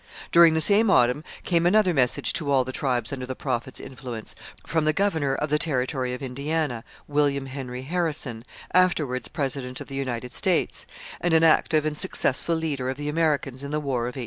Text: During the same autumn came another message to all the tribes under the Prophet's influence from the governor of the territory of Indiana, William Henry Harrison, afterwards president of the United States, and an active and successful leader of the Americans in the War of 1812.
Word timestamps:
During 0.31 0.55
the 0.55 0.61
same 0.61 0.89
autumn 0.89 1.23
came 1.43 1.67
another 1.67 1.93
message 1.93 2.33
to 2.33 2.49
all 2.49 2.63
the 2.63 2.71
tribes 2.71 3.13
under 3.13 3.27
the 3.27 3.35
Prophet's 3.35 3.79
influence 3.79 4.33
from 4.65 4.85
the 4.85 4.93
governor 4.93 5.35
of 5.35 5.51
the 5.51 5.59
territory 5.59 6.11
of 6.15 6.23
Indiana, 6.23 6.83
William 7.07 7.45
Henry 7.45 7.83
Harrison, 7.83 8.43
afterwards 8.73 9.27
president 9.27 9.79
of 9.79 9.89
the 9.89 9.95
United 9.95 10.33
States, 10.33 10.87
and 11.21 11.35
an 11.35 11.43
active 11.43 11.85
and 11.85 11.95
successful 11.95 12.55
leader 12.55 12.89
of 12.89 12.97
the 12.97 13.09
Americans 13.09 13.61
in 13.63 13.69
the 13.69 13.79
War 13.79 14.05
of 14.05 14.15
1812. 14.15 14.19